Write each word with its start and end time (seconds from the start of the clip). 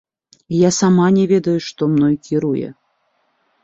Я 0.67 0.71
сама 0.79 1.07
не 1.19 1.25
ведаю, 1.33 1.55
што 1.69 1.93
мной 1.93 2.13
кіруе. 2.29 2.67